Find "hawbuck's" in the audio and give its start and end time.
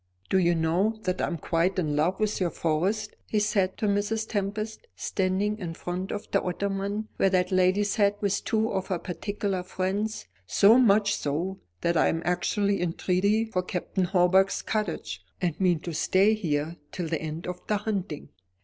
14.05-14.63